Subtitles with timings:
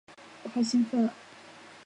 [0.41, 1.13] 我好兴奋啊！